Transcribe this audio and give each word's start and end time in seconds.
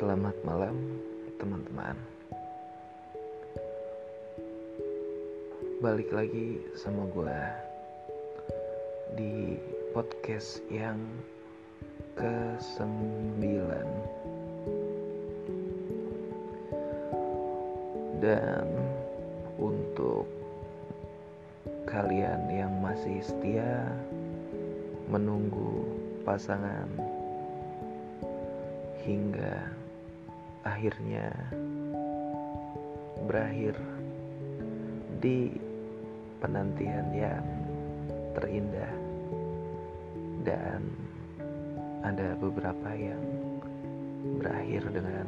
Selamat 0.00 0.32
malam, 0.48 0.96
teman-teman. 1.36 1.92
Balik 5.84 6.08
lagi 6.08 6.56
sama 6.72 7.04
gue 7.12 7.40
di 9.20 9.60
podcast 9.92 10.64
yang 10.72 10.96
ke-9 12.16 13.44
dan 18.24 18.72
untuk 19.60 20.24
kalian 21.84 22.48
yang 22.48 22.72
masih 22.80 23.20
setia 23.20 23.84
menunggu 25.12 25.84
pasangan 26.24 26.88
hingga 29.04 29.79
akhirnya 30.64 31.32
berakhir 33.24 33.76
di 35.20 35.52
penantian 36.40 37.08
yang 37.12 37.44
terindah 38.36 38.92
dan 40.44 40.80
ada 42.00 42.32
beberapa 42.40 42.96
yang 42.96 43.20
berakhir 44.40 44.88
dengan 44.92 45.26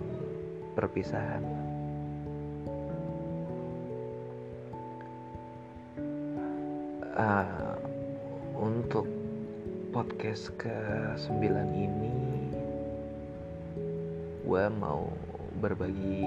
perpisahan. 0.72 1.44
Uh, 7.12 7.76
untuk 8.56 9.04
podcast 9.92 10.48
ke-9 10.56 11.44
ini 11.76 12.21
gue 14.42 14.64
mau 14.74 15.06
berbagi 15.62 16.26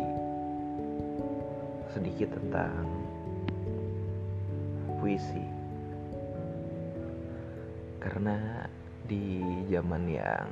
sedikit 1.92 2.32
tentang 2.32 2.88
puisi. 5.00 5.44
Karena 8.00 8.64
di 9.06 9.44
zaman 9.68 10.08
yang 10.08 10.48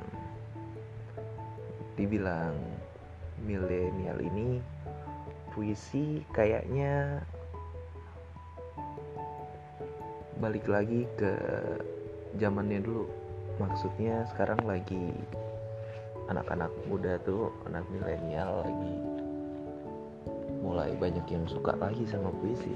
dibilang 1.96 2.54
milenial 3.46 4.18
ini 4.20 4.58
puisi 5.54 6.20
kayaknya 6.34 7.22
balik 10.42 10.66
lagi 10.66 11.06
ke 11.16 11.32
zamannya 12.36 12.82
dulu. 12.82 13.06
Maksudnya 13.62 14.26
sekarang 14.34 14.58
lagi 14.66 15.14
anak-anak 16.34 16.74
muda 16.90 17.14
tuh 17.22 17.54
anak 17.70 17.86
milenial 17.94 18.66
lagi. 18.66 18.96
Mulai 20.66 20.90
banyak 20.98 21.22
yang 21.30 21.46
suka 21.46 21.78
lagi 21.78 22.02
sama 22.10 22.34
puisi. 22.42 22.74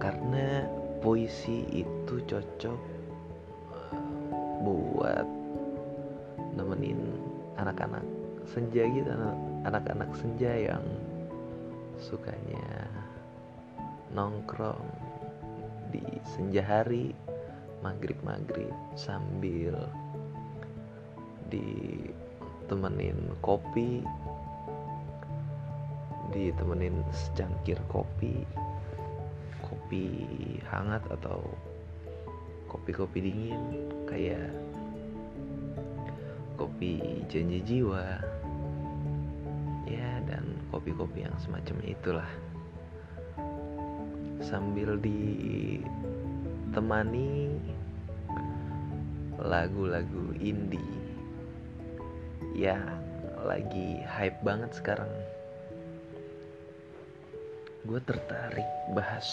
Karena 0.00 0.64
puisi 1.04 1.68
itu 1.84 2.16
cocok 2.24 2.80
eh, 3.76 4.00
buat 4.64 5.26
nemenin 6.56 6.96
anak-anak 7.60 8.04
senja 8.48 8.88
gitu 8.88 9.10
anak-anak 9.68 10.08
senja 10.16 10.72
yang 10.72 10.84
sukanya 12.00 12.88
nongkrong 14.14 14.80
di 15.92 16.00
senja 16.24 16.62
hari 16.62 17.12
maghrib 17.84 18.16
maghrib 18.24 18.72
sambil 18.96 19.76
ditemenin 21.50 23.18
kopi 23.40 24.02
ditemenin 26.34 27.00
secangkir 27.14 27.78
kopi 27.88 28.42
kopi 29.62 30.26
hangat 30.66 31.02
atau 31.10 31.42
kopi-kopi 32.66 33.18
dingin 33.22 33.62
kayak 34.06 34.50
kopi 36.58 37.22
janji 37.30 37.60
jiwa. 37.62 38.18
Ya 39.86 40.18
dan 40.26 40.58
kopi-kopi 40.74 41.22
yang 41.22 41.36
semacamnya 41.38 41.94
itulah. 41.94 42.26
Sambil 44.42 44.98
ditemani 44.98 45.94
lagu-lagu 49.38 50.34
indie 50.40 50.95
ya 52.54 52.78
lagi 53.42 54.02
hype 54.06 54.38
banget 54.46 54.70
sekarang. 54.76 55.10
Gue 57.86 58.02
tertarik 58.02 58.66
bahas 58.94 59.26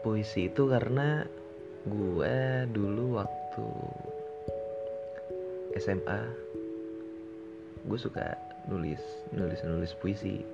puisi 0.00 0.48
itu 0.48 0.68
karena 0.68 1.28
gue 1.84 2.68
dulu 2.72 3.20
waktu 3.20 3.68
SMA 5.80 6.20
gue 7.84 7.98
suka 8.00 8.36
nulis 8.68 9.00
nulis 9.32 9.60
nulis 9.64 9.92
puisi. 10.00 10.44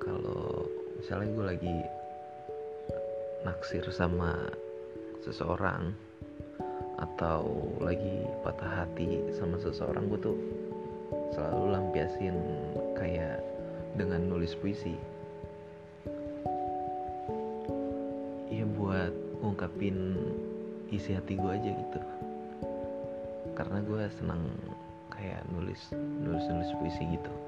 Kalau 0.00 0.68
misalnya 1.00 1.28
gue 1.32 1.44
lagi 1.44 1.76
naksir 3.44 3.84
sama 3.92 4.34
seseorang 5.22 5.92
atau 6.96 7.44
lagi 7.78 8.24
patah 8.40 8.84
hati 8.84 9.20
sama 9.36 9.60
seseorang 9.60 10.08
gue 10.08 10.20
tuh 10.20 10.36
selalu 11.34 11.64
lampiasin 11.72 12.36
kayak 12.98 13.42
dengan 13.96 14.26
nulis 14.28 14.52
puisi. 14.58 14.94
Ya 18.52 18.66
buat 18.76 19.14
ngungkapin 19.42 20.18
isi 20.92 21.16
hati 21.16 21.34
gue 21.34 21.50
aja 21.50 21.70
gitu. 21.70 22.00
Karena 23.56 23.80
gue 23.82 24.02
senang 24.20 24.42
kayak 25.10 25.42
nulis 25.54 25.80
nulis 25.96 26.44
nulis 26.44 26.70
puisi 26.76 27.02
gitu 27.16 27.45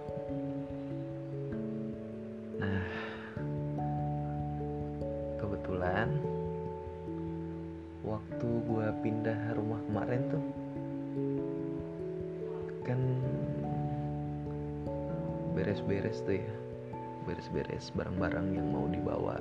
beres-beres 17.78 17.94
barang-barang 17.94 18.58
yang 18.58 18.66
mau 18.74 18.90
dibawa 18.90 19.38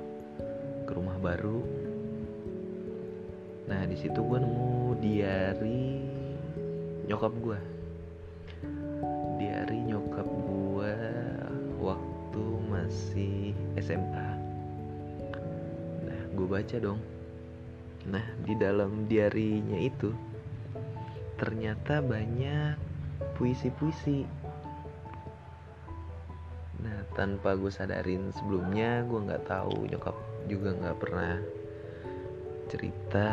ke 0.86 0.94
rumah 0.94 1.18
baru. 1.18 1.58
Nah 3.66 3.82
di 3.82 3.98
situ 3.98 4.14
gue 4.14 4.38
nemu 4.38 4.94
diary 5.02 5.90
nyokap 7.10 7.34
gue 7.42 7.58
diary 9.42 9.78
nyokap 9.90 10.22
gue 10.22 10.94
waktu 11.82 12.44
masih 12.70 13.58
SMA 13.82 14.30
nah 16.06 16.20
gue 16.38 16.46
baca 16.46 16.76
dong. 16.78 17.02
Nah 18.06 18.22
di 18.46 18.54
dalam 18.54 19.10
diarinya 19.10 19.82
itu 19.82 20.14
ternyata 21.42 21.98
banyak 21.98 22.78
puisi-puisi 23.34 24.22
tanpa 27.18 27.58
gue 27.58 27.66
sadarin 27.66 28.30
sebelumnya 28.30 29.02
gue 29.02 29.18
nggak 29.26 29.50
tahu 29.50 29.90
nyokap 29.90 30.14
juga 30.46 30.70
nggak 30.70 30.98
pernah 31.02 31.34
cerita 32.70 33.28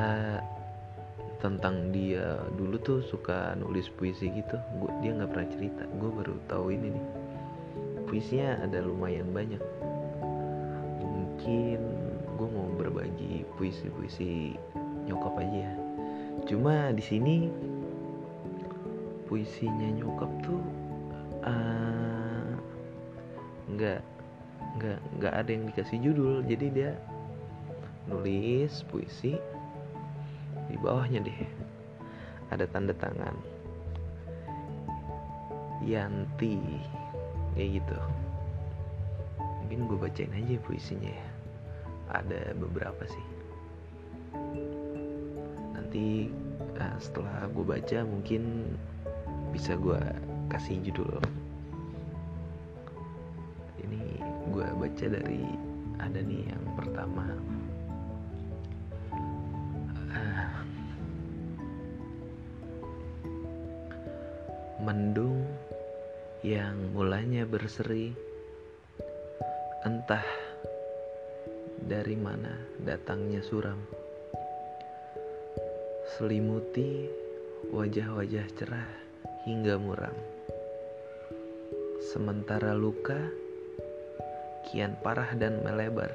tentang 1.37 1.93
dia. 1.93 2.41
Dulu 2.57 2.75
tuh 2.81 2.99
suka 3.05 3.53
nulis 3.53 3.85
puisi 3.93 4.33
gitu 4.33 4.57
gue 4.81 4.91
dia 5.05 5.13
nggak 5.13 5.29
pernah 5.29 5.49
cerita. 5.53 5.83
Gue 6.01 6.09
baru 6.09 6.33
tahu 6.49 6.73
ini 6.73 6.97
nih. 6.97 7.05
Puisinya 8.09 8.65
ada 8.65 8.81
lumayan 8.81 9.29
banyak. 9.29 9.61
Mungkin 11.05 11.79
gue 12.35 12.47
mau 12.49 12.67
berbagi 12.73 13.45
puisi-puisi 13.53 14.57
nyokap 15.05 15.37
aja 15.37 15.69
ya. 15.69 15.73
Cuma 16.49 16.89
di 16.89 17.03
sini 17.05 17.35
puisinya 19.29 19.89
nyokap 20.01 20.31
tuh 20.41 20.61
uh, 21.45 22.24
nggak 23.65 24.01
nggak 24.75 24.99
nggak 25.19 25.33
ada 25.33 25.49
yang 25.49 25.65
dikasih 25.71 25.97
judul. 26.01 26.45
Jadi 26.45 26.67
dia 26.73 26.91
nulis 28.05 28.85
puisi 28.91 29.33
di 30.69 30.75
bawahnya 30.77 31.25
deh. 31.25 31.39
Ada 32.53 32.69
tanda 32.69 32.93
tangan. 32.93 33.35
Yanti. 35.81 36.61
Kayak 37.55 37.81
gitu. 37.81 37.99
Mungkin 39.65 39.79
gue 39.89 39.97
bacain 39.97 40.33
aja 40.35 40.55
puisinya 40.61 41.09
ya. 41.09 41.29
Ada 42.21 42.53
beberapa 42.53 43.03
sih. 43.09 43.25
Nanti 45.73 46.29
nah, 46.77 46.93
setelah 47.01 47.49
gue 47.49 47.65
baca 47.65 48.03
mungkin 48.05 48.75
bisa 49.55 49.79
gue 49.79 49.97
kasih 50.51 50.83
judul 50.83 51.23
gue 54.55 54.63
baca 54.63 55.05
dari 55.11 55.43
ada 55.99 56.15
nih 56.23 56.47
yang 56.47 56.65
pertama. 56.79 57.27
Ah. 60.15 60.63
mendung 64.79 65.43
yang 66.39 66.95
mulanya 66.95 67.43
berseri 67.43 68.15
entah 69.83 70.23
dari 71.83 72.15
mana 72.15 72.55
datangnya 72.79 73.43
suram. 73.43 73.83
Selimuti 76.15 77.11
wajah-wajah 77.75 78.47
cerah 78.55 78.87
hingga 79.43 79.75
muram. 79.75 80.15
Sementara 82.15 82.71
luka 82.71 83.19
kian 84.65 84.97
parah 84.97 85.29
dan 85.37 85.61
melebar. 85.61 86.09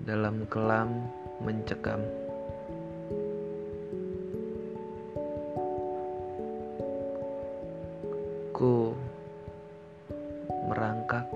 Dalam 0.00 0.48
kelam 0.48 1.12
mencekam. 1.44 2.00
Ku 8.56 8.96
merangkak, 10.66 11.28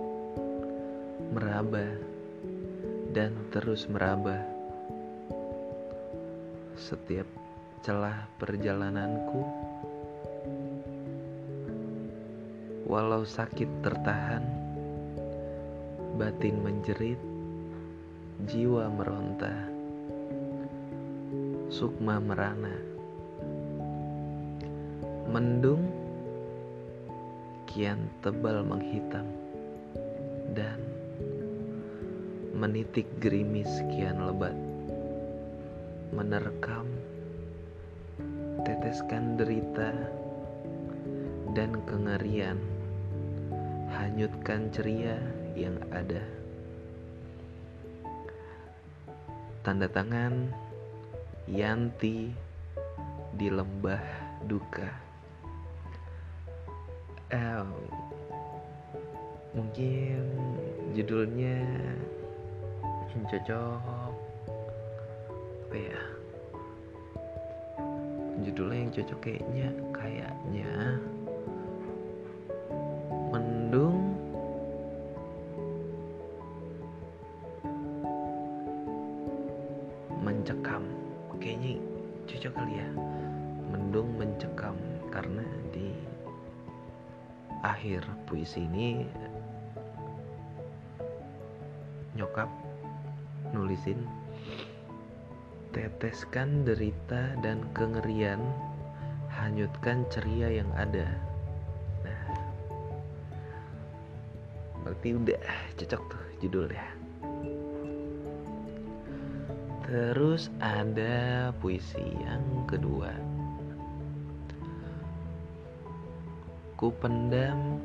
meraba, 1.36 1.84
dan 3.12 3.36
terus 3.52 3.84
meraba. 3.92 4.40
Setiap 6.80 7.28
celah 7.84 8.24
perjalananku, 8.40 9.44
walau 12.88 13.22
sakit 13.28 13.68
tertahan 13.84 14.69
batin 16.20 16.60
menjerit, 16.60 17.16
jiwa 18.44 18.92
meronta, 18.92 19.56
sukma 21.72 22.20
merana, 22.20 22.76
mendung 25.32 25.80
kian 27.64 28.04
tebal 28.20 28.60
menghitam, 28.68 29.24
dan 30.52 30.76
menitik 32.52 33.08
gerimis 33.24 33.80
kian 33.88 34.20
lebat, 34.20 34.52
menerkam, 36.12 36.84
teteskan 38.68 39.40
derita 39.40 39.96
dan 41.56 41.80
kengerian, 41.88 42.60
hanyutkan 43.88 44.68
ceria 44.68 45.39
yang 45.60 45.76
ada. 45.92 46.24
Tanda 49.60 49.84
tangan 49.92 50.48
Yanti 51.44 52.32
di 53.36 53.48
lembah 53.52 54.00
duka. 54.48 54.88
Oh, 57.30 57.68
mungkin 59.52 60.24
judulnya 60.96 61.62
cocok 63.30 63.78
apa 65.70 65.76
ya? 65.78 66.00
Judulnya 68.42 68.78
yang 68.82 68.92
cocok 68.94 69.18
kayaknya 69.22 69.68
kayaknya 69.94 70.98
mencekam. 80.40 80.80
Kayaknya 81.36 81.76
cocok 82.24 82.52
kali 82.56 82.74
ya. 82.80 82.88
Mendung 83.68 84.08
mencekam. 84.16 84.72
Karena 85.12 85.44
di 85.68 85.92
akhir 87.60 88.08
puisi 88.24 88.64
ini 88.64 89.04
nyokap 92.16 92.48
nulisin 93.52 94.00
teteskan 95.76 96.64
derita 96.64 97.36
dan 97.44 97.60
kengerian 97.76 98.40
hanyutkan 99.28 100.08
ceria 100.08 100.64
yang 100.64 100.70
ada. 100.72 101.06
Nah 102.00 102.24
berarti 104.88 105.08
udah 105.20 105.42
cocok 105.76 106.02
tuh 106.08 106.24
judulnya 106.40 106.99
Terus 109.90 110.54
ada 110.62 111.50
puisi 111.58 111.98
yang 112.22 112.62
kedua. 112.70 113.10
Ku 116.78 116.94
pendam 116.94 117.82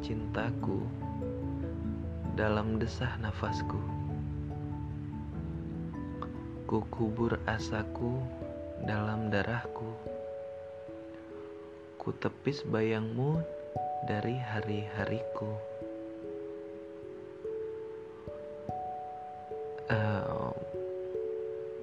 cintaku 0.00 0.80
dalam 2.40 2.80
desah 2.80 3.20
nafasku. 3.20 3.76
Ku 6.64 6.80
kubur 6.88 7.36
asaku 7.44 8.16
dalam 8.88 9.28
darahku. 9.28 9.92
Ku 12.00 12.16
tepis 12.16 12.64
bayangmu 12.64 13.44
dari 14.08 14.40
hari-hariku. 14.40 15.75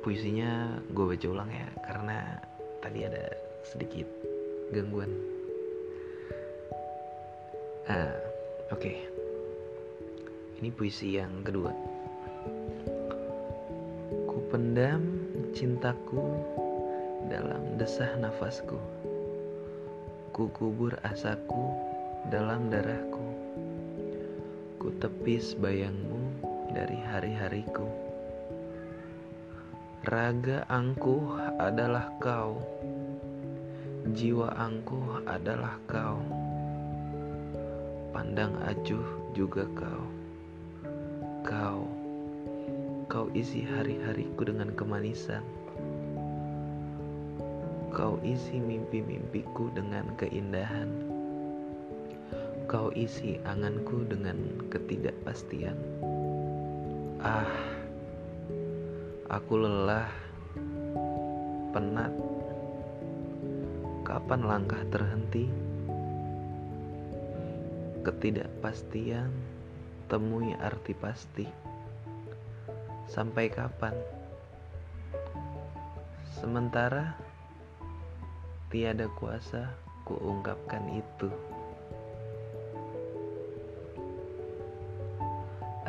Puisinya 0.04 0.84
gue 0.92 1.16
baca 1.16 1.28
ulang 1.32 1.48
ya 1.48 1.68
karena 1.80 2.36
tadi 2.84 3.08
ada 3.08 3.24
sedikit 3.64 4.04
gangguan. 4.76 5.08
Ah 7.88 8.12
oke. 8.76 8.84
Okay. 8.84 8.98
ini 10.60 10.76
puisi 10.76 11.16
yang 11.16 11.44
kedua. 11.48 11.72
Ku 14.28 14.44
pendam 14.52 15.24
cintaku 15.56 16.20
dalam 17.32 17.80
desah 17.80 18.12
nafasku. 18.20 18.76
Ku 20.36 20.52
kubur 20.52 21.00
asaku 21.08 21.64
dalam 22.28 22.68
darahku. 22.68 23.24
Ku 24.84 24.92
tepis 25.00 25.56
bayangmu 25.56 26.44
dari 26.76 27.00
hari-hariku 27.08 28.03
Raga 30.04 30.68
angkuh 30.68 31.56
adalah 31.64 32.12
kau, 32.20 32.60
jiwa 34.12 34.52
angkuh 34.52 35.24
adalah 35.24 35.80
kau, 35.88 36.20
pandang 38.12 38.52
acuh 38.68 39.08
juga 39.32 39.64
kau. 39.72 40.04
Kau, 41.48 41.88
kau 43.08 43.32
isi 43.32 43.64
hari-hariku 43.64 44.44
dengan 44.44 44.76
kemanisan. 44.76 45.40
Kau 47.96 48.20
isi 48.28 48.60
mimpi-mimpiku 48.60 49.72
dengan 49.72 50.12
keindahan. 50.20 50.92
Kau 52.68 52.92
isi 52.92 53.40
anganku 53.48 54.04
dengan 54.04 54.68
ketidakpastian. 54.68 55.80
Ah, 57.24 57.48
Aku 59.34 59.58
lelah, 59.58 60.14
penat. 61.74 62.14
Kapan 64.06 64.46
langkah 64.46 64.78
terhenti? 64.94 65.50
Ketidakpastian, 68.06 69.34
temui 70.06 70.54
arti 70.62 70.94
pasti. 70.94 71.50
Sampai 73.10 73.50
kapan? 73.50 73.98
Sementara 76.38 77.18
tiada 78.70 79.10
kuasa 79.18 79.74
kuungkapkan 80.06 80.94
itu. 80.94 81.34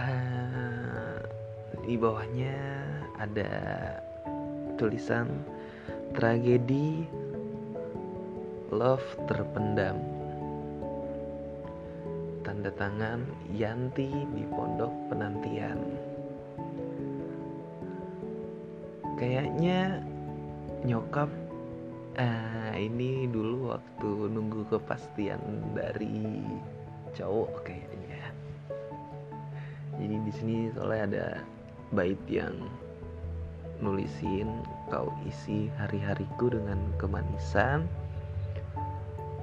Uh, 0.01 1.21
di 1.85 2.01
bawahnya 2.01 2.94
ada 3.25 3.53
tulisan 4.77 5.29
tragedi 6.13 7.09
love 8.69 9.05
terpendam. 9.25 9.97
Tanda 12.45 12.69
tangan 12.77 13.25
Yanti 13.57 14.13
di 14.37 14.45
pondok 14.53 14.93
penantian. 15.09 15.81
Kayaknya 19.17 20.05
nyokap 20.85 21.33
nah 22.15 22.71
ini 22.79 23.27
dulu 23.27 23.75
waktu 23.75 24.11
nunggu 24.31 24.71
kepastian 24.71 25.41
dari 25.73 26.45
cowok 27.17 27.65
kayaknya. 27.67 28.23
Jadi 29.99 30.17
di 30.21 30.33
sini 30.35 30.57
soalnya 30.75 31.03
ada 31.09 31.27
bait 31.95 32.19
yang 32.27 32.55
nulisin 33.83 34.63
kau 34.93 35.11
isi 35.27 35.71
hari-hariku 35.81 36.53
dengan 36.53 36.79
kemanisan. 37.01 37.89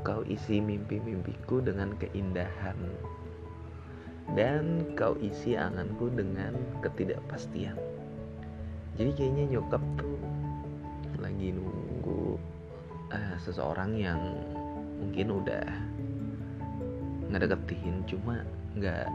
Kau 0.02 0.26
isi 0.26 0.62
mimpi-mimpiku 0.64 1.62
dengan 1.62 1.94
keindahan. 2.00 2.78
Dan 4.34 4.96
kau 4.96 5.18
isi 5.20 5.60
anganku 5.60 6.08
dengan 6.14 6.56
ketidakpastian. 6.80 7.76
Jadi 8.96 9.12
kayaknya 9.18 9.58
nyokap 9.58 9.84
tuh 10.00 10.20
lagi 11.22 11.54
nunggu 11.54 12.36
uh, 13.14 13.36
seseorang 13.38 13.94
yang 13.94 14.20
mungkin 15.02 15.42
udah 15.42 15.66
ngedeketin 17.32 18.04
cuma 18.10 18.44
nggak 18.76 19.08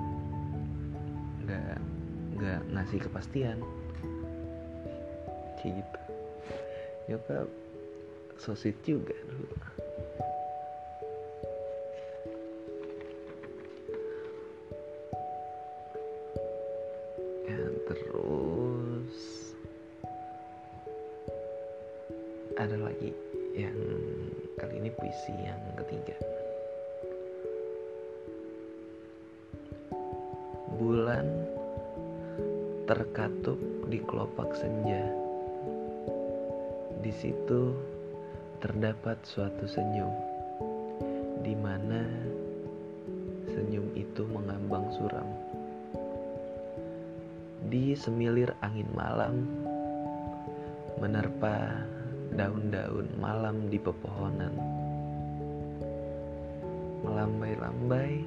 nggak 1.44 1.78
nggak 2.36 2.60
ngasih 2.72 3.00
kepastian 3.00 3.58
kayak 5.60 5.82
gitu. 5.82 6.00
Nyokap 7.06 7.48
sosit 8.36 8.76
juga 8.84 9.16
dulu. 9.26 9.48
Ya 17.46 17.62
terus 17.88 19.18
ada 22.58 22.76
lagi 22.76 23.14
yang 23.56 23.78
kali 24.60 24.82
ini 24.82 24.90
puisi 24.92 25.32
yang 25.40 25.60
ketiga. 25.78 26.16
Bulan 30.76 31.26
terkatup 32.86 33.58
di 33.88 33.98
kelopak 34.04 34.54
senja. 34.58 35.25
Di 37.06 37.14
situ 37.14 37.70
terdapat 38.58 39.14
suatu 39.22 39.62
senyum, 39.62 40.10
di 41.38 41.54
mana 41.54 42.02
senyum 43.46 43.94
itu 43.94 44.26
mengambang 44.26 44.90
suram. 44.90 45.30
Di 47.70 47.94
semilir 47.94 48.50
angin 48.58 48.90
malam, 48.90 49.46
menerpa 50.98 51.78
daun-daun 52.34 53.06
malam 53.22 53.70
di 53.70 53.78
pepohonan, 53.78 54.58
melambai-lambai 57.06 58.18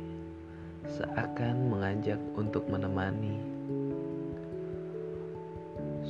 seakan 0.87 1.67
mengajak 1.67 2.21
untuk 2.39 2.63
menemani 2.71 3.43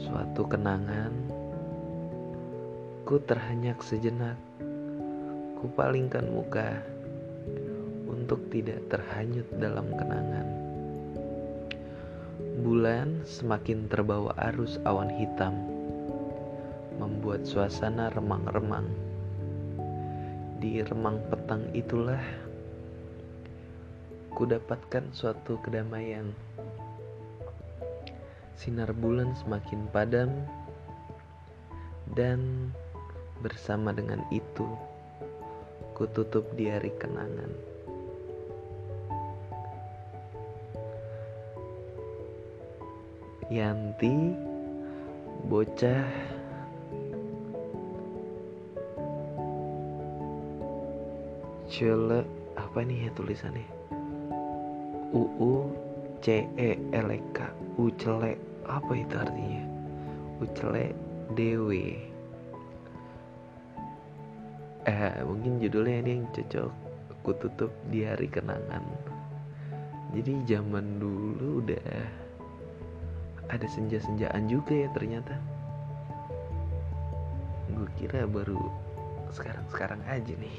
suatu 0.05 0.45
kenangan. 0.45 1.28
Ku 3.09 3.17
terhenyak 3.17 3.81
sejenak, 3.81 4.37
ku 5.57 5.65
palingkan 5.73 6.29
muka 6.29 6.77
untuk 8.05 8.37
tidak 8.53 8.85
terhanyut 8.85 9.49
dalam 9.57 9.89
kenangan. 9.97 10.45
Bulan 12.61 13.25
semakin 13.25 13.89
terbawa 13.89 14.37
arus 14.53 14.77
awan 14.85 15.09
hitam, 15.09 15.57
membuat 17.01 17.49
suasana 17.49 18.13
remang-remang. 18.13 18.85
Di 20.61 20.85
remang 20.85 21.17
petang 21.33 21.65
itulah 21.73 22.21
ku 24.37 24.45
dapatkan 24.45 25.09
suatu 25.17 25.57
kedamaian. 25.65 26.29
Sinar 28.53 28.93
bulan 28.93 29.33
semakin 29.33 29.89
padam, 29.89 30.29
dan 32.13 32.69
bersama 33.39 33.95
dengan 33.95 34.19
itu, 34.31 34.67
ku 35.95 36.03
tutup 36.11 36.43
di 36.55 36.67
hari 36.67 36.91
kenangan. 36.99 37.51
Yanti, 43.49 44.35
bocah. 45.47 46.05
Cele 51.69 52.25
apa 52.59 52.79
nih 52.83 53.07
ya 53.07 53.11
tulisannya? 53.15 53.65
UU 55.15 55.73
CE 56.19 56.77
LK 56.91 57.37
Ucele 57.79 58.35
apa 58.67 58.91
itu 58.93 59.15
artinya? 59.15 59.63
Ucele 60.43 60.91
Dewi 61.33 62.08
eh 64.89 65.21
mungkin 65.21 65.61
judulnya 65.61 66.01
ini 66.01 66.11
yang 66.17 66.25
cocok. 66.33 66.71
Aku 67.19 67.31
tutup 67.37 67.69
di 67.93 68.01
hari 68.07 68.25
kenangan. 68.25 68.81
Jadi 70.09 70.33
zaman 70.49 70.97
dulu 70.97 71.61
udah 71.61 71.85
ada 73.53 73.67
senja-senjaan 73.69 74.49
juga 74.49 74.73
ya 74.73 74.89
ternyata. 74.97 75.37
Gue 77.69 77.85
kira 78.01 78.25
baru 78.25 78.57
sekarang-sekarang 79.29 80.01
aja 80.09 80.33
nih 80.41 80.57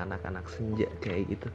anak-anak 0.00 0.48
senja 0.48 0.88
kayak 1.04 1.28
gitu 1.28 1.48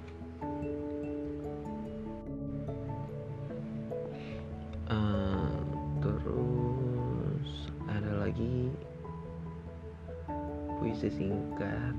puisi 11.01 11.17
singkat 11.25 11.97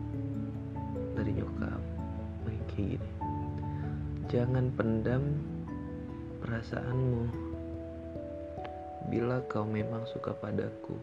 dari 1.18 1.34
nyokap. 1.34 1.82
Kayak 2.46 2.62
gini. 2.70 3.08
Jangan 4.30 4.70
pendam 4.78 5.42
perasaanmu. 6.38 7.26
Bila 9.10 9.42
kau 9.50 9.66
memang 9.66 10.06
suka 10.06 10.30
padaku 10.38 10.94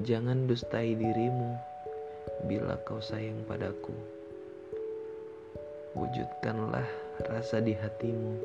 jangan 0.00 0.48
dustai 0.48 0.96
dirimu. 0.96 1.60
Bila 2.48 2.80
kau 2.88 3.04
sayang 3.04 3.44
padaku 3.44 3.92
wujudkanlah 5.92 6.88
rasa 7.28 7.60
di 7.60 7.76
hatimu. 7.76 8.40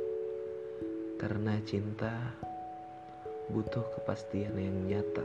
Karena 1.16 1.56
cinta 1.64 2.36
butuh 3.48 3.88
kepastian 3.96 4.60
yang 4.60 5.00
nyata. 5.00 5.24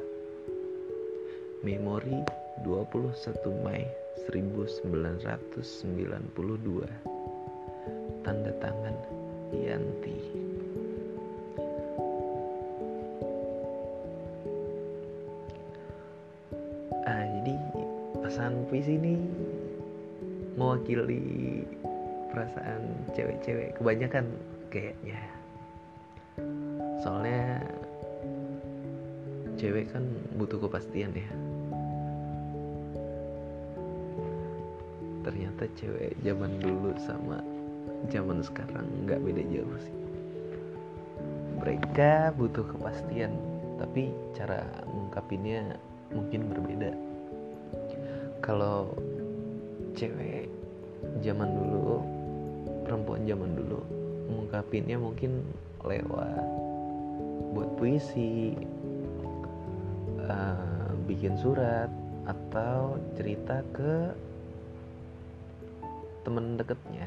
Memori 1.67 2.46
21 2.65 3.67
Mei 3.67 3.85
1992 4.29 6.89
Tanda 8.25 8.53
tangan 8.59 8.97
Yanti. 9.55 10.17
Ah 17.07 17.23
jadi 17.39 17.55
pesan 18.25 18.67
puisi 18.67 18.99
ini 18.99 19.15
mewakili 20.59 21.63
perasaan 22.35 22.83
cewek-cewek 23.15 23.79
kebanyakan 23.79 24.27
kayaknya. 24.73 25.21
Soalnya 27.05 27.63
cewek 29.55 29.87
kan 29.95 30.03
butuh 30.37 30.61
kepastian 30.61 31.17
ya 31.17 31.25
ternyata 35.57 35.81
cewek 35.81 36.13
zaman 36.21 36.53
dulu 36.61 36.93
sama 37.01 37.41
zaman 38.13 38.45
sekarang 38.45 38.85
nggak 39.09 39.25
beda 39.25 39.41
jauh 39.49 39.79
sih. 39.81 39.97
Mereka 41.57 42.37
butuh 42.37 42.61
kepastian 42.69 43.33
tapi 43.81 44.13
cara 44.37 44.61
mengungkapinnya 44.85 45.81
mungkin 46.13 46.53
berbeda. 46.53 46.93
Kalau 48.45 48.93
cewek 49.97 50.53
zaman 51.25 51.49
dulu 51.57 52.05
perempuan 52.85 53.25
zaman 53.25 53.57
dulu 53.57 53.81
mengungkapinnya 54.29 55.01
mungkin 55.01 55.41
lewat 55.81 56.45
buat 57.57 57.71
puisi 57.81 58.53
uh, 60.21 60.93
bikin 61.09 61.41
surat 61.41 61.89
atau 62.29 63.01
cerita 63.17 63.65
ke 63.73 64.26
temen 66.27 66.59
deketnya. 66.59 67.07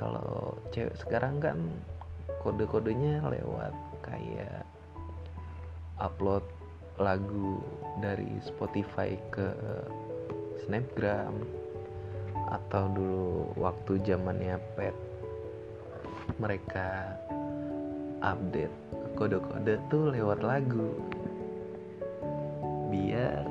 Kalau 0.00 0.56
cewek 0.72 0.96
sekarang 0.96 1.36
kan 1.36 1.60
kode-kodenya 2.40 3.20
lewat 3.28 3.76
kayak 4.00 4.64
upload 6.00 6.40
lagu 6.96 7.60
dari 8.00 8.40
Spotify 8.40 9.20
ke 9.28 9.52
snapgram 10.64 11.44
atau 12.48 12.88
dulu 12.88 13.52
waktu 13.60 14.00
zamannya 14.00 14.56
pet 14.80 14.96
mereka 16.40 17.20
update 18.24 18.72
kode-kode 19.12 19.76
tuh 19.92 20.08
lewat 20.16 20.40
lagu. 20.40 20.96
Biar 22.88 23.44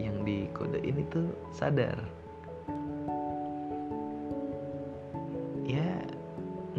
yang 0.00 0.24
di 0.24 0.48
kode 0.56 0.80
ini 0.80 1.04
tuh 1.12 1.28
sadar 1.52 2.21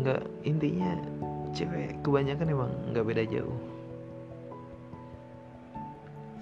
nggak 0.03 0.24
intinya 0.43 1.00
cewek 1.55 1.95
kebanyakan 2.03 2.51
emang 2.51 2.72
nggak 2.91 3.07
beda 3.07 3.24
jauh. 3.31 3.60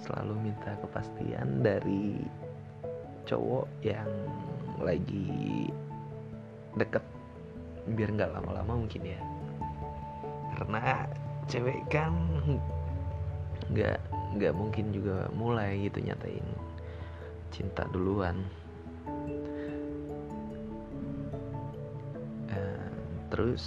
Selalu 0.02 0.50
minta 0.50 0.74
kepastian 0.82 1.62
dari 1.62 2.26
cowok 3.22 3.70
yang 3.86 4.10
lagi 4.82 5.70
deket. 6.74 7.06
Biar 7.86 8.10
nggak 8.10 8.34
lama-lama 8.34 8.82
mungkin 8.82 9.02
ya. 9.06 9.20
Karena 10.58 11.06
cewek 11.46 11.86
kan 11.86 12.18
nggak 13.70 13.98
nggak 14.42 14.54
mungkin 14.58 14.90
juga 14.90 15.30
mulai 15.38 15.86
gitu 15.86 16.02
nyatain 16.02 16.44
cinta 17.52 17.86
duluan 17.92 18.42
terus 23.32 23.64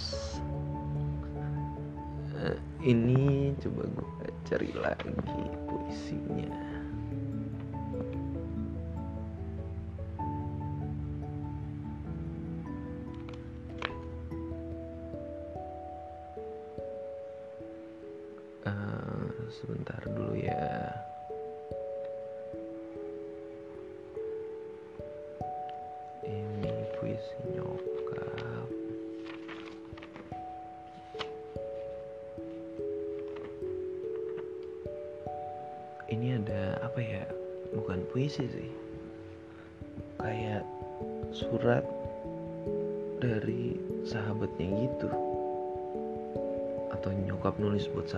uh, 2.38 2.54
ini 2.86 3.50
coba 3.58 3.82
gue 3.90 4.30
cari 4.46 4.70
lagi 4.78 5.10
puisinya 5.66 6.75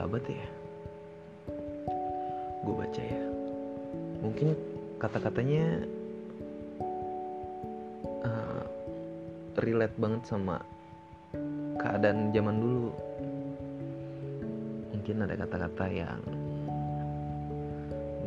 sahabat 0.08 0.24
ya. 0.32 0.48
Gue 2.64 2.74
baca 2.80 3.02
ya. 3.04 3.24
Mungkin 4.24 4.48
kata-katanya 4.96 5.84
uh, 8.24 8.64
relate 9.60 9.92
banget 10.00 10.24
sama 10.24 10.64
keadaan 11.76 12.32
zaman 12.32 12.56
dulu. 12.56 12.88
Mungkin 14.96 15.28
ada 15.28 15.36
kata-kata 15.44 15.84
yang 15.92 16.20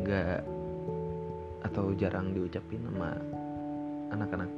nggak 0.06 0.38
atau 1.66 1.90
jarang 1.98 2.30
diucapin 2.30 2.78
sama 2.94 3.10
anak-anak 4.14 4.50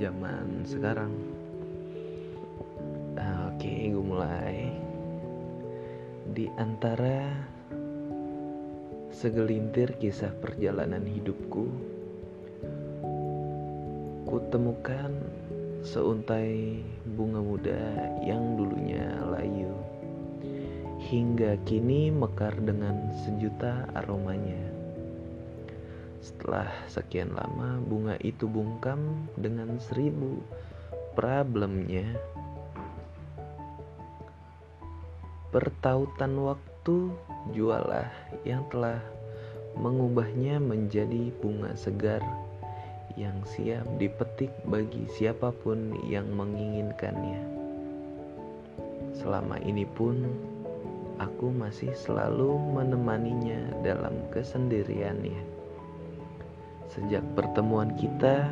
zaman 0.00 0.64
sekarang. 0.64 1.12
Uh, 3.20 3.52
oke 3.52 3.60
okay, 3.60 3.92
gue 3.92 4.04
mulai 4.08 4.72
di 6.30 6.46
antara 6.54 7.26
segelintir 9.10 9.98
kisah 9.98 10.30
perjalanan 10.38 11.02
hidupku, 11.02 11.66
kutemukan 14.26 15.10
seuntai 15.82 16.78
bunga 17.18 17.42
muda 17.42 17.82
yang 18.22 18.54
dulunya 18.54 19.18
layu, 19.26 19.74
hingga 21.10 21.58
kini 21.66 22.14
mekar 22.14 22.54
dengan 22.62 23.10
sejuta 23.26 23.90
aromanya. 23.98 24.62
Setelah 26.22 26.70
sekian 26.86 27.34
lama, 27.34 27.82
bunga 27.82 28.14
itu 28.22 28.46
bungkam 28.46 29.26
dengan 29.34 29.82
seribu 29.82 30.38
problemnya. 31.18 32.06
Pertautan 35.52 36.32
waktu 36.40 37.12
jualah 37.52 38.08
yang 38.48 38.64
telah 38.72 39.04
mengubahnya 39.76 40.56
menjadi 40.56 41.28
bunga 41.44 41.76
segar 41.76 42.24
yang 43.20 43.36
siap 43.44 43.84
dipetik 44.00 44.48
bagi 44.64 45.04
siapa 45.12 45.52
pun 45.52 45.92
yang 46.08 46.24
menginginkannya. 46.32 47.44
Selama 49.12 49.60
ini 49.60 49.84
pun 49.84 50.24
aku 51.20 51.52
masih 51.52 51.92
selalu 52.00 52.56
menemaninya 52.72 53.76
dalam 53.84 54.24
kesendiriannya. 54.32 55.44
Sejak 56.88 57.20
pertemuan 57.36 57.92
kita, 58.00 58.48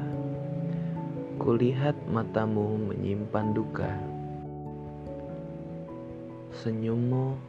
kulihat 1.41 1.97
matamu 2.13 2.77
menyimpan 2.77 3.57
duka 3.57 4.10
Senyummu 6.61 7.41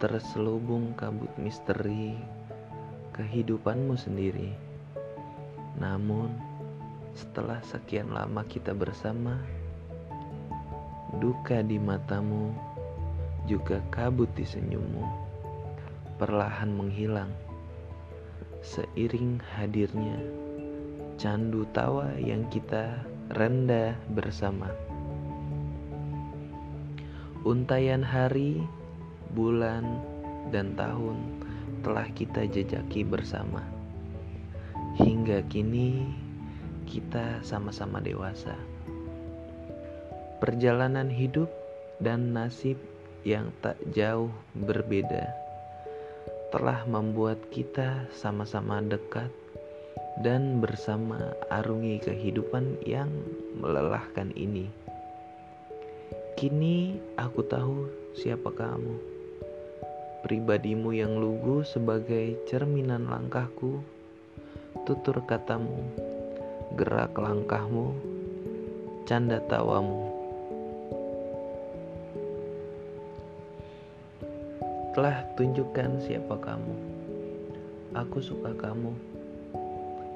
terselubung 0.00 0.96
kabut 0.96 1.28
misteri 1.36 2.16
kehidupanmu 3.12 3.92
sendiri. 3.92 4.56
Namun, 5.76 6.32
setelah 7.12 7.60
sekian 7.60 8.08
lama 8.08 8.40
kita 8.48 8.72
bersama, 8.72 9.36
duka 11.20 11.60
di 11.60 11.76
matamu 11.76 12.56
juga 13.44 13.84
kabut 13.92 14.32
di 14.32 14.48
senyummu 14.48 15.04
perlahan 16.16 16.72
menghilang 16.72 17.28
seiring 18.64 19.44
hadirnya 19.60 20.24
candu 21.20 21.68
tawa 21.76 22.16
yang 22.16 22.48
kita 22.48 22.96
rendah 23.28 23.92
bersama. 24.16 24.87
Untayan 27.46 28.02
hari, 28.02 28.66
bulan, 29.30 29.86
dan 30.50 30.74
tahun 30.74 31.18
telah 31.86 32.10
kita 32.10 32.50
jejaki 32.50 33.06
bersama. 33.06 33.62
Hingga 34.98 35.46
kini 35.46 36.02
kita 36.90 37.38
sama-sama 37.46 38.02
dewasa. 38.02 38.58
Perjalanan 40.42 41.06
hidup 41.06 41.46
dan 42.02 42.34
nasib 42.34 42.74
yang 43.22 43.54
tak 43.62 43.78
jauh 43.94 44.34
berbeda 44.58 45.30
telah 46.50 46.82
membuat 46.90 47.38
kita 47.54 48.08
sama-sama 48.10 48.82
dekat 48.82 49.30
dan 50.24 50.58
bersama 50.58 51.36
arungi 51.54 52.02
kehidupan 52.02 52.82
yang 52.82 53.12
melelahkan 53.54 54.34
ini. 54.34 54.87
Kini 56.38 56.94
aku 57.18 57.42
tahu 57.42 57.90
siapa 58.14 58.54
kamu. 58.54 58.94
Pribadimu 60.22 60.94
yang 60.94 61.18
lugu 61.18 61.66
sebagai 61.66 62.38
cerminan 62.46 63.10
langkahku, 63.10 63.82
tutur 64.86 65.18
katamu, 65.26 65.82
gerak 66.78 67.10
langkahmu, 67.18 67.90
canda 69.02 69.42
tawamu. 69.50 70.14
Telah 74.94 75.26
tunjukkan 75.34 76.06
siapa 76.06 76.38
kamu. 76.38 76.74
Aku 77.98 78.22
suka 78.22 78.54
kamu. 78.54 78.94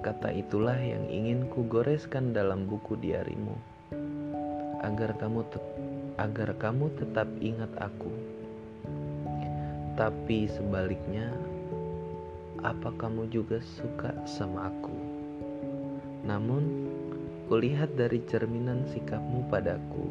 Kata 0.06 0.30
itulah 0.30 0.78
yang 0.78 1.02
ingin 1.10 1.50
ku 1.50 1.66
goreskan 1.66 2.30
dalam 2.30 2.70
buku 2.70 2.94
diarimu 2.94 3.72
agar 4.82 5.14
kamu 5.14 5.46
agar 6.22 6.54
kamu 6.54 6.86
tetap 6.94 7.26
ingat 7.42 7.74
aku. 7.82 8.14
Tapi 9.98 10.46
sebaliknya, 10.46 11.34
apa 12.62 12.94
kamu 12.94 13.26
juga 13.26 13.58
suka 13.58 14.14
sama 14.22 14.70
aku? 14.70 14.94
Namun, 16.22 16.62
kulihat 17.50 17.98
dari 17.98 18.22
cerminan 18.30 18.86
sikapmu 18.94 19.50
padaku. 19.50 20.06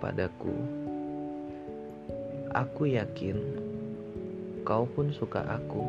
Padaku, 0.00 0.56
aku 2.56 2.88
yakin 2.88 3.36
kau 4.64 4.88
pun 4.88 5.12
suka 5.12 5.44
aku. 5.44 5.84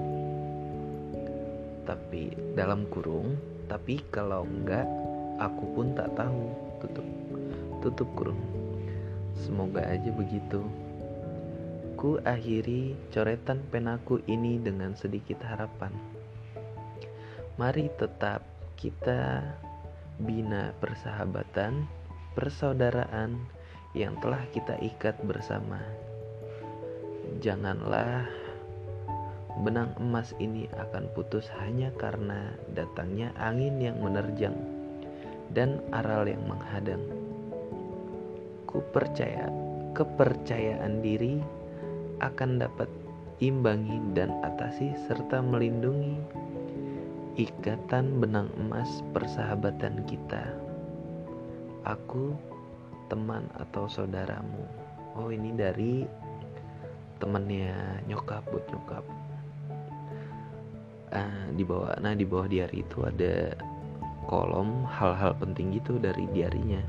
tapi 1.85 2.33
dalam 2.57 2.89
kurung 2.89 3.37
tapi 3.69 4.01
kalau 4.09 4.41
enggak 4.41 4.89
aku 5.37 5.63
pun 5.77 5.93
tak 5.93 6.09
tahu 6.17 6.49
tutup. 6.85 7.07
Tutup 7.81 8.09
kurung. 8.13 8.41
Semoga 9.41 9.81
aja 9.81 10.13
begitu. 10.13 10.61
Ku 11.97 12.21
akhiri 12.21 12.93
coretan 13.09 13.65
penaku 13.73 14.21
ini 14.29 14.61
dengan 14.61 14.93
sedikit 14.93 15.41
harapan. 15.41 15.89
Mari 17.57 17.89
tetap 17.97 18.45
kita 18.77 19.41
bina 20.21 20.71
persahabatan 20.77 21.89
persaudaraan 22.37 23.39
yang 23.95 24.19
telah 24.19 24.43
kita 24.51 24.75
ikat 24.77 25.17
bersama. 25.23 25.79
Janganlah 27.39 28.27
benang 29.63 29.95
emas 30.03 30.35
ini 30.35 30.67
akan 30.75 31.07
putus 31.15 31.47
hanya 31.63 31.87
karena 31.95 32.51
datangnya 32.75 33.31
angin 33.39 33.79
yang 33.79 33.95
menerjang 34.03 34.74
dan 35.55 35.79
aral 35.95 36.27
yang 36.27 36.43
menghadang. 36.43 37.01
Ku 38.67 38.83
percaya 38.91 39.47
kepercayaan 39.95 40.99
diri 40.99 41.39
akan 42.19 42.59
dapat 42.59 42.91
imbangi 43.39 43.95
dan 44.11 44.35
atasi 44.43 44.91
serta 45.07 45.39
melindungi 45.39 46.19
ikatan 47.39 48.19
benang 48.19 48.51
emas 48.59 48.99
persahabatan 49.15 50.03
kita. 50.03 50.43
Aku 51.87 52.35
teman 53.07 53.47
atau 53.55 53.87
saudaramu. 53.87 54.67
Oh, 55.15 55.31
ini 55.31 55.55
dari 55.55 56.03
temennya 57.23 58.03
nyokap 58.11 58.43
buat 58.51 58.67
nyokap 58.67 59.03
uh, 61.15 61.45
di 61.55 61.63
bawah 61.63 61.95
nah 62.03 62.13
di 62.13 62.25
bawah 62.27 62.47
diary 62.47 62.83
itu 62.83 63.07
ada 63.07 63.55
kolom 64.25 64.89
hal-hal 64.89 65.37
penting 65.37 65.77
gitu 65.77 66.01
dari 66.01 66.25
diarinya 66.33 66.81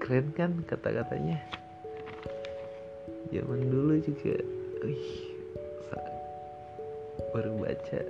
keren 0.00 0.32
kan 0.34 0.64
kata-katanya? 0.66 1.38
Zaman 3.28 3.68
dulu 3.68 4.00
juga, 4.00 4.40
wih, 4.82 5.38
baru 7.38 7.52
baca 7.60 8.00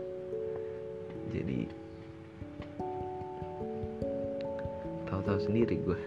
jadi 1.35 1.61
tahu-tahu 5.11 5.39
sendiri 5.43 5.77
gue 5.83 6.01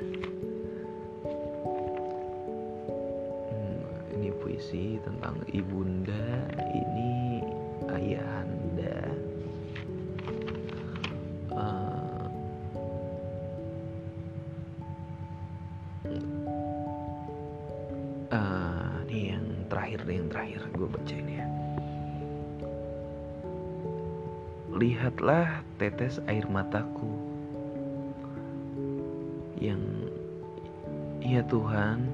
puisi 4.62 5.02
tentang 5.02 5.41
ibunda 5.58 6.45
ini 6.69 7.41
ayahanda 7.89 9.10
uh, 11.50 12.30
uh, 18.30 19.02
ini 19.10 19.34
yang 19.34 19.45
terakhir 19.65 20.06
yang 20.06 20.30
terakhir 20.30 20.62
gue 20.78 20.88
baca 20.93 21.15
ini 21.17 21.34
ya. 21.41 21.47
Lihatlah 24.78 25.65
tetes 25.82 26.21
air 26.30 26.45
mataku 26.45 27.10
yang 29.58 29.82
ya 31.17 31.41
Tuhan 31.50 32.06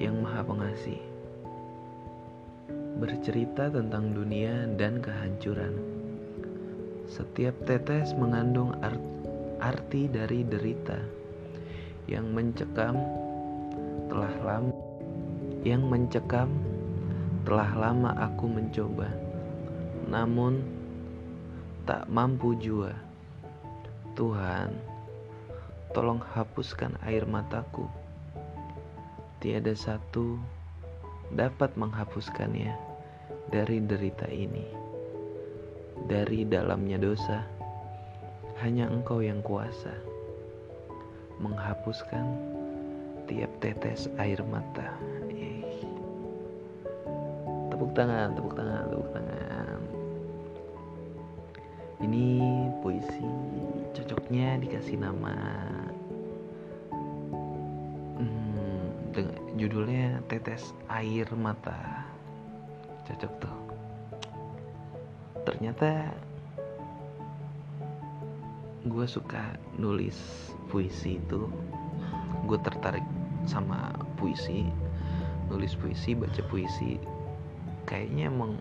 yang 0.00 0.16
maha 0.24 0.40
pengasih 0.48 1.11
bercerita 2.98 3.72
tentang 3.72 4.12
dunia 4.12 4.68
dan 4.76 5.00
kehancuran 5.00 5.76
setiap 7.08 7.56
tetes 7.68 8.12
mengandung 8.16 8.72
art 8.80 9.00
arti 9.62 10.10
dari 10.10 10.42
derita 10.42 10.98
yang 12.10 12.34
mencekam 12.34 12.98
telah 14.10 14.34
lama 14.42 14.74
yang 15.62 15.86
mencekam 15.86 16.50
telah 17.46 17.70
lama 17.78 18.10
aku 18.18 18.50
mencoba 18.50 19.06
namun 20.10 20.60
tak 21.82 22.06
mampu 22.06 22.54
jua. 22.62 22.94
Tuhan, 24.14 24.70
tolong 25.90 26.22
hapuskan 26.22 26.94
air 27.02 27.26
mataku. 27.26 27.90
Tiada 29.42 29.74
satu 29.74 30.38
dapat 31.32 31.74
menghapuskannya 31.76 32.76
dari 33.48 33.80
derita 33.84 34.28
ini. 34.28 34.64
Dari 36.08 36.42
dalamnya 36.48 36.98
dosa, 36.98 37.46
hanya 38.64 38.90
Engkau 38.90 39.22
yang 39.22 39.38
kuasa 39.44 39.92
menghapuskan 41.38 42.26
tiap 43.30 43.50
tetes 43.62 44.10
air 44.18 44.40
mata. 44.46 44.94
Tepuk 47.72 47.92
tangan, 47.96 48.36
tepuk 48.36 48.54
tangan, 48.54 48.84
tepuk 48.92 49.10
tangan 49.10 49.42
ini 52.02 52.42
puisi 52.82 53.30
cocoknya 53.94 54.58
dikasih 54.58 54.98
nama 54.98 55.34
judulnya 59.62 60.18
tetes 60.26 60.74
air 60.90 61.30
mata. 61.38 62.02
Cocok 63.06 63.32
tuh. 63.38 63.58
Ternyata 65.46 66.10
gue 68.82 69.06
suka 69.06 69.54
nulis 69.78 70.18
puisi 70.66 71.22
itu. 71.22 71.46
Gue 72.50 72.58
tertarik 72.58 73.06
sama 73.46 73.94
puisi 74.18 74.66
nulis 75.46 75.78
puisi 75.78 76.18
baca 76.18 76.42
puisi. 76.50 76.98
Kayaknya 77.86 78.34
emang 78.34 78.58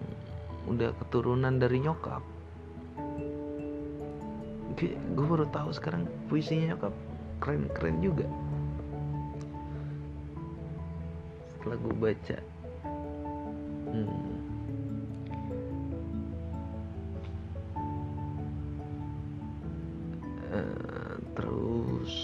udah 0.69 0.93
keturunan 1.01 1.57
dari 1.57 1.81
nyokap. 1.81 2.21
Gue 5.17 5.25
baru 5.25 5.49
tahu 5.49 5.73
sekarang 5.73 6.05
puisinya 6.29 6.77
nyokap 6.77 6.93
keren 7.41 7.65
keren 7.73 7.97
juga 8.05 8.29
setelah 11.71 11.87
gue 11.87 11.95
baca 12.03 12.37
hmm. 13.95 14.27
uh, 20.51 21.15
terus 21.31 22.15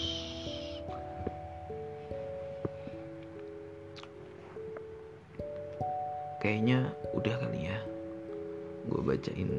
kayaknya 6.44 6.92
udah 7.16 7.36
kali 7.40 7.72
ya 7.72 7.80
gue 8.92 9.00
bacain 9.00 9.52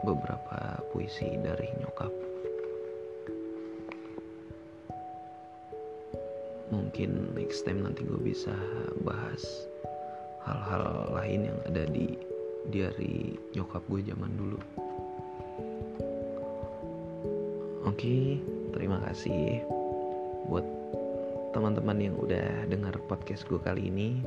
beberapa 0.00 0.80
puisi 0.96 1.28
dari 1.44 1.68
nyokap. 1.76 1.91
Next 7.52 7.68
time 7.68 7.84
nanti 7.84 8.00
gue 8.08 8.16
bisa 8.16 8.56
bahas 9.04 9.68
hal-hal 10.48 11.12
lain 11.12 11.52
yang 11.52 11.58
ada 11.68 11.84
di 11.84 12.16
diary 12.72 13.36
nyokap 13.52 13.84
gue 13.92 14.00
zaman 14.08 14.32
dulu. 14.40 14.56
Oke, 17.84 18.40
terima 18.72 19.04
kasih 19.04 19.60
buat 20.48 20.64
teman-teman 21.52 22.00
yang 22.00 22.16
udah 22.16 22.72
dengar 22.72 22.96
podcast 23.04 23.44
gue 23.44 23.60
kali 23.60 23.92
ini. 23.92 24.24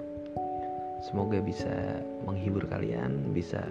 Semoga 1.10 1.42
bisa 1.42 2.06
menghibur 2.30 2.70
kalian, 2.70 3.34
bisa 3.34 3.66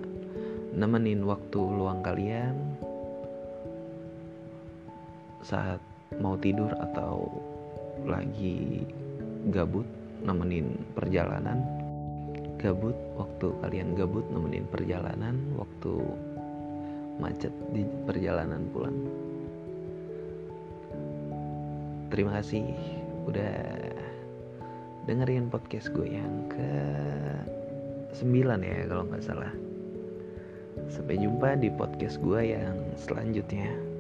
nemenin 0.75 1.23
waktu 1.23 1.63
luang 1.63 2.03
kalian 2.03 2.59
saat 5.47 5.79
mau 6.19 6.35
tidur 6.43 6.75
atau 6.75 7.31
lagi 8.03 8.83
gabut 9.53 9.85
nemenin 10.25 10.79
perjalanan. 10.97 11.61
Gabut 12.57 12.97
waktu 13.21 13.53
kalian 13.61 13.93
gabut 13.93 14.25
nemenin 14.33 14.65
perjalanan. 14.73 15.37
Waktu 15.59 15.93
macet 17.21 17.53
di 17.77 17.85
perjalanan 18.09 18.65
pulang. 18.73 18.97
Terima 22.09 22.39
kasih 22.41 22.65
udah 23.27 23.55
dengerin 25.05 25.51
podcast 25.51 25.91
gue 25.93 26.15
yang 26.17 26.49
ke 26.49 26.71
9 28.17 28.63
ya 28.63 28.87
kalau 28.87 29.05
nggak 29.11 29.25
salah. 29.25 29.53
Sampai 30.91 31.19
jumpa 31.19 31.59
di 31.59 31.71
podcast 31.75 32.19
gue 32.23 32.55
yang 32.55 32.77
selanjutnya 32.99 33.94